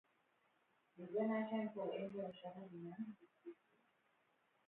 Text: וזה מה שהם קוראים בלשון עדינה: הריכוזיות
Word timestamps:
וזה 0.97 1.19
מה 1.29 1.49
שהם 1.49 1.67
קוראים 1.73 2.09
בלשון 2.13 2.51
עדינה: 2.63 2.95
הריכוזיות 2.99 3.57